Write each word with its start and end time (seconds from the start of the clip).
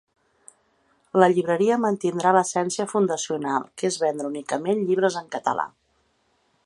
La 1.23 1.27
llibreria 1.33 1.77
mantindrà 1.83 2.31
l’essència 2.37 2.87
fundacional, 2.95 3.67
que 3.83 3.91
es 3.93 3.99
vendre 4.05 4.31
únicament 4.33 4.83
llibres 4.89 5.19
en 5.23 5.29
català. 5.37 5.69